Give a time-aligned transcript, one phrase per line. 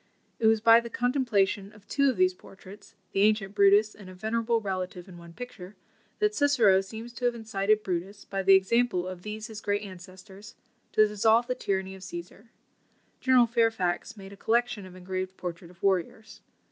[0.39, 4.15] It was by the contemplation of two of these portraits (the ancient Brutus and a
[4.15, 5.75] venerable relative in one picture)
[6.17, 10.55] that Cicero seems to have incited Brutus, by the example of these his great ancestors,
[10.93, 12.47] to dissolve the tyranny of Cæsar.
[13.19, 16.41] General Fairfax made a collection of engraved portraits of warriors.